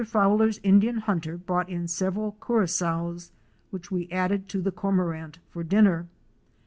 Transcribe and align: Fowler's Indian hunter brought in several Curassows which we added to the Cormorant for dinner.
Fowler's 0.03 0.59
Indian 0.63 0.97
hunter 0.97 1.37
brought 1.37 1.69
in 1.69 1.87
several 1.87 2.35
Curassows 2.41 3.29
which 3.69 3.91
we 3.91 4.09
added 4.09 4.49
to 4.49 4.59
the 4.59 4.71
Cormorant 4.71 5.37
for 5.51 5.63
dinner. 5.63 6.07